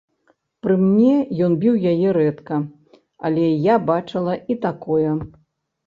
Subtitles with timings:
[0.65, 1.13] Пры мне
[1.49, 2.59] ён біў яе рэдка,
[3.31, 5.11] але я бачыла і такое.